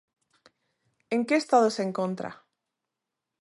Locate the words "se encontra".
1.69-2.29